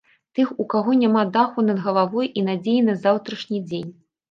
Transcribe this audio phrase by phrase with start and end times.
[0.37, 3.89] Тых, у каго няма даху над галавой і надзеі на заўтрашні дзень.